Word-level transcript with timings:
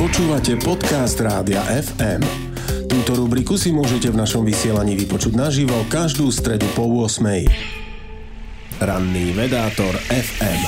Počúvate 0.00 0.56
podcast 0.56 1.20
Rádia 1.20 1.60
FM. 1.60 2.24
Túto 2.88 3.20
rubriku 3.20 3.60
si 3.60 3.68
môžete 3.68 4.08
v 4.08 4.16
našom 4.16 4.48
vysielaní 4.48 4.96
vypočuť 4.96 5.36
naživo 5.36 5.76
každú 5.92 6.32
stredu 6.32 6.64
po 6.72 6.88
8. 6.88 7.20
Ranný 8.80 9.36
vedátor 9.36 9.92
FM. 10.08 10.60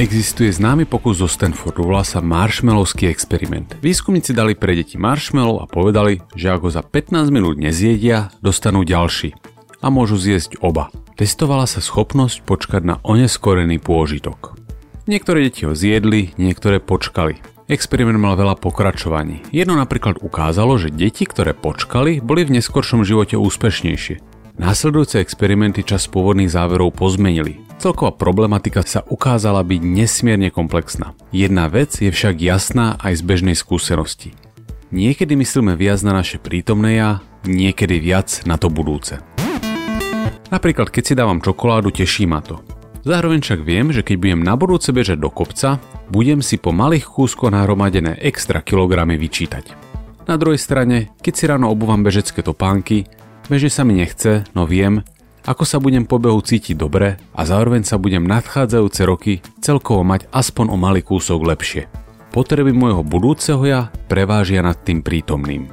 Existuje 0.00 0.48
známy 0.48 0.88
pokus 0.88 1.20
zo 1.20 1.28
Stanfordu, 1.28 1.92
volá 1.92 2.00
sa 2.00 2.24
marshmallowský 2.24 3.12
experiment. 3.12 3.76
Výskumníci 3.84 4.32
dali 4.32 4.56
pre 4.56 4.72
deti 4.72 4.96
marshmallow 4.96 5.60
a 5.60 5.68
povedali, 5.68 6.16
že 6.32 6.48
ako 6.48 6.72
za 6.72 6.80
15 6.80 7.28
minút 7.28 7.60
nezjedia, 7.60 8.32
dostanú 8.40 8.80
ďalší. 8.80 9.36
A 9.84 9.92
môžu 9.92 10.16
zjesť 10.16 10.56
oba. 10.64 10.88
Testovala 11.20 11.68
sa 11.68 11.84
schopnosť 11.84 12.48
počkať 12.48 12.80
na 12.80 12.96
oneskorený 13.04 13.76
pôžitok. 13.76 14.56
Niektoré 15.04 15.52
deti 15.52 15.68
ho 15.68 15.76
zjedli, 15.76 16.32
niektoré 16.40 16.80
počkali. 16.80 17.57
Experiment 17.68 18.16
mal 18.16 18.32
veľa 18.32 18.56
pokračovaní. 18.56 19.44
Jedno 19.52 19.76
napríklad 19.76 20.24
ukázalo, 20.24 20.80
že 20.80 20.88
deti, 20.88 21.28
ktoré 21.28 21.52
počkali, 21.52 22.16
boli 22.16 22.48
v 22.48 22.56
neskoršom 22.56 23.04
živote 23.04 23.36
úspešnejšie. 23.36 24.24
Následujúce 24.56 25.20
experimenty 25.20 25.84
čas 25.84 26.08
pôvodných 26.08 26.48
záverov 26.48 26.96
pozmenili. 26.96 27.60
Celková 27.76 28.16
problematika 28.16 28.80
sa 28.88 29.04
ukázala 29.04 29.60
byť 29.68 29.84
nesmierne 29.84 30.48
komplexná. 30.48 31.12
Jedna 31.28 31.68
vec 31.68 31.92
je 32.00 32.08
však 32.08 32.40
jasná 32.40 32.96
aj 33.04 33.20
z 33.20 33.22
bežnej 33.28 33.56
skúsenosti. 33.60 34.32
Niekedy 34.88 35.36
myslíme 35.36 35.76
viac 35.76 36.00
na 36.00 36.16
naše 36.16 36.40
prítomné 36.40 36.96
ja, 36.96 37.20
niekedy 37.44 38.00
viac 38.00 38.48
na 38.48 38.56
to 38.56 38.72
budúce. 38.72 39.20
Napríklad 40.48 40.88
keď 40.88 41.04
si 41.04 41.12
dávam 41.12 41.44
čokoládu, 41.44 41.92
teší 41.92 42.24
ma 42.24 42.40
to. 42.40 42.77
Zároveň 43.08 43.40
však 43.40 43.64
viem, 43.64 43.88
že 43.88 44.04
keď 44.04 44.16
budem 44.20 44.40
na 44.44 44.52
budúce 44.52 44.92
bežať 44.92 45.16
do 45.16 45.32
kopca, 45.32 45.80
budem 46.12 46.44
si 46.44 46.60
po 46.60 46.76
malých 46.76 47.08
kúskoch 47.08 47.48
nahromadené 47.48 48.20
extra 48.20 48.60
kilogramy 48.60 49.16
vyčítať. 49.16 49.72
Na 50.28 50.36
druhej 50.36 50.60
strane, 50.60 51.16
keď 51.24 51.32
si 51.32 51.48
ráno 51.48 51.72
obúvam 51.72 52.04
bežecké 52.04 52.44
topánky, 52.44 53.08
bežne 53.48 53.72
sa 53.72 53.80
mi 53.88 53.96
nechce, 53.96 54.44
no 54.52 54.68
viem, 54.68 55.00
ako 55.48 55.64
sa 55.64 55.80
budem 55.80 56.04
po 56.04 56.20
behu 56.20 56.36
cítiť 56.36 56.76
dobre 56.76 57.16
a 57.32 57.40
zároveň 57.48 57.80
sa 57.88 57.96
budem 57.96 58.28
nadchádzajúce 58.28 59.02
roky 59.08 59.40
celkovo 59.64 60.04
mať 60.04 60.28
aspoň 60.28 60.68
o 60.68 60.76
malý 60.76 61.00
kúsok 61.00 61.40
lepšie. 61.48 61.88
Potreby 62.28 62.76
môjho 62.76 63.00
budúceho 63.00 63.64
ja 63.64 63.88
prevážia 64.12 64.60
nad 64.60 64.76
tým 64.84 65.00
prítomným. 65.00 65.72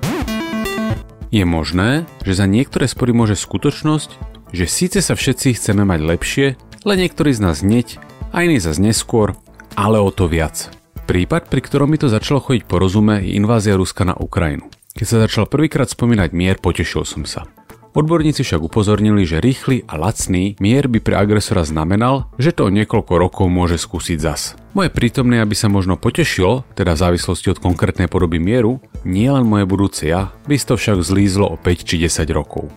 Je 1.35 1.43
možné, 1.43 2.07
že 2.23 2.39
za 2.39 2.47
niektoré 2.47 2.87
spory 2.87 3.11
môže 3.11 3.35
skutočnosť, 3.35 4.39
že 4.55 4.71
síce 4.71 5.03
sa 5.03 5.19
všetci 5.19 5.59
chceme 5.59 5.83
mať 5.83 5.99
lepšie, 5.99 6.47
len 6.85 7.01
niektorí 7.01 7.33
z 7.33 7.41
nás 7.41 7.65
hneď, 7.65 7.97
a 8.29 8.45
iní 8.45 8.61
zase 8.61 8.79
neskôr, 8.79 9.33
ale 9.73 9.97
o 9.97 10.13
to 10.13 10.29
viac. 10.29 10.69
Prípad, 11.09 11.49
pri 11.49 11.61
ktorom 11.61 11.89
mi 11.89 11.97
to 11.97 12.09
začalo 12.09 12.41
chodiť 12.41 12.63
po 12.65 12.81
rozume, 12.81 13.21
je 13.21 13.37
invázia 13.37 13.77
Ruska 13.77 14.05
na 14.05 14.13
Ukrajinu. 14.17 14.69
Keď 14.95 15.05
sa 15.05 15.17
začal 15.27 15.45
prvýkrát 15.45 15.91
spomínať 15.91 16.31
mier, 16.31 16.55
potešil 16.57 17.03
som 17.03 17.27
sa. 17.27 17.49
Odborníci 17.95 18.43
však 18.43 18.59
upozornili, 18.59 19.23
že 19.23 19.39
rýchly 19.39 19.87
a 19.87 19.95
lacný 19.95 20.59
mier 20.59 20.91
by 20.91 20.99
pre 20.99 21.15
agresora 21.15 21.63
znamenal, 21.63 22.27
že 22.35 22.51
to 22.51 22.67
o 22.67 22.73
niekoľko 22.73 23.13
rokov 23.15 23.47
môže 23.47 23.79
skúsiť 23.79 24.17
zas. 24.19 24.59
Moje 24.75 24.91
prítomné, 24.91 25.39
aby 25.39 25.55
sa 25.55 25.71
možno 25.71 25.95
potešilo, 25.95 26.67
teda 26.75 26.91
v 26.91 27.01
závislosti 27.07 27.55
od 27.55 27.63
konkrétnej 27.63 28.11
podoby 28.11 28.35
mieru, 28.35 28.83
nie 29.07 29.31
len 29.31 29.47
moje 29.47 29.63
budúce 29.63 30.11
ja, 30.11 30.35
by 30.43 30.59
to 30.59 30.75
však 30.75 30.99
zlízlo 30.99 31.47
o 31.47 31.55
5 31.55 31.87
či 31.87 32.03
10 32.03 32.27
rokov. 32.35 32.67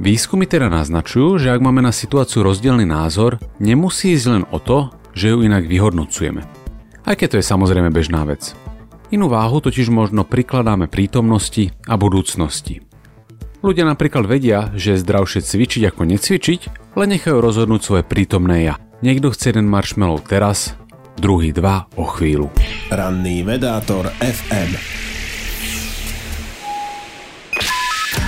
Výskumy 0.00 0.48
teda 0.48 0.72
naznačujú, 0.72 1.36
že 1.36 1.52
ak 1.52 1.60
máme 1.60 1.84
na 1.84 1.92
situáciu 1.92 2.40
rozdielny 2.40 2.88
názor, 2.88 3.36
nemusí 3.60 4.16
ísť 4.16 4.26
len 4.32 4.44
o 4.48 4.56
to, 4.56 4.88
že 5.12 5.28
ju 5.32 5.44
inak 5.44 5.68
vyhodnocujeme. 5.68 6.40
Aj 7.04 7.14
keď 7.18 7.36
to 7.36 7.38
je 7.42 7.44
samozrejme 7.44 7.92
bežná 7.92 8.24
vec. 8.24 8.56
Inú 9.12 9.28
váhu 9.28 9.60
totiž 9.60 9.92
možno 9.92 10.24
prikladáme 10.24 10.88
prítomnosti 10.88 11.76
a 11.84 12.00
budúcnosti. 12.00 12.80
Ľudia 13.60 13.84
napríklad 13.84 14.24
vedia, 14.24 14.72
že 14.74 14.96
je 14.96 15.02
zdravšie 15.04 15.44
cvičiť 15.44 15.82
ako 15.92 16.02
necvičiť, 16.08 16.60
len 16.96 17.08
nechajú 17.12 17.38
rozhodnúť 17.38 17.80
svoje 17.84 18.02
prítomné 18.02 18.66
ja. 18.66 18.74
Niekto 19.04 19.30
chce 19.30 19.52
jeden 19.52 19.68
marshmallow 19.68 20.24
teraz, 20.24 20.74
druhý 21.20 21.52
dva 21.52 21.86
o 21.94 22.08
chvíľu. 22.08 22.48
Ranný 22.88 23.44
vedátor 23.44 24.08
FM. 24.18 25.11